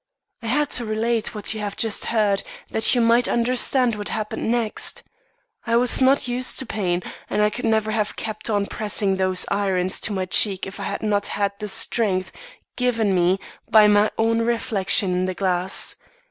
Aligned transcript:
"I 0.41 0.47
had 0.47 0.71
to 0.71 0.83
relate 0.85 1.35
what 1.35 1.53
you 1.53 1.59
have 1.59 1.77
just 1.77 2.05
heard, 2.05 2.41
that 2.71 2.95
you 2.95 3.01
might 3.01 3.27
understand 3.27 3.93
what 3.95 4.09
happened 4.09 4.49
next. 4.49 5.03
I 5.67 5.75
was 5.75 6.01
not 6.01 6.27
used 6.27 6.57
to 6.57 6.65
pain, 6.65 7.03
and 7.29 7.43
I 7.43 7.51
could 7.51 7.65
never 7.65 7.91
have 7.91 8.15
kept 8.15 8.49
on 8.49 8.65
pressing 8.65 9.17
those 9.17 9.45
irons 9.49 9.99
to 10.01 10.11
my 10.11 10.25
cheek 10.25 10.65
if 10.65 10.79
I 10.79 10.85
had 10.85 11.03
not 11.03 11.27
had 11.27 11.51
the 11.59 11.67
strength 11.67 12.31
given 12.75 13.13
me 13.13 13.37
by 13.69 13.87
my 13.87 14.09
own 14.17 14.41
reflection 14.41 15.13
in 15.13 15.25
the 15.25 15.35
glass. 15.35 15.95